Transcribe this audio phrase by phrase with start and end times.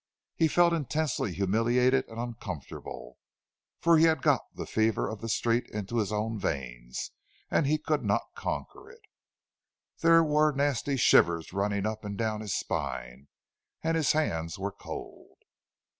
[0.35, 5.97] He felt intensely humiliated and uncomfortable—for he had got the fever of the Street into
[5.97, 7.11] his own veins,
[7.51, 9.03] and he could not conquer it.
[9.99, 13.27] There were nasty shivers running up and down his spine,
[13.83, 15.37] and his hands were cold.